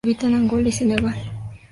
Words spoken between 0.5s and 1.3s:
y Senegal.